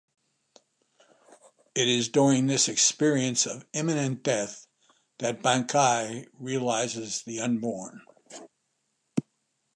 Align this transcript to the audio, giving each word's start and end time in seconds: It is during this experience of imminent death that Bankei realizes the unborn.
It 1.75 1.87
is 1.87 2.09
during 2.09 2.47
this 2.47 2.67
experience 2.67 3.45
of 3.45 3.67
imminent 3.71 4.23
death 4.23 4.65
that 5.19 5.43
Bankei 5.43 6.25
realizes 6.39 7.21
the 7.21 7.39
unborn. 7.39 8.01